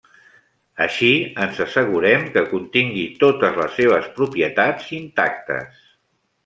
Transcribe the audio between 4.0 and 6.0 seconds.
propietats intactes.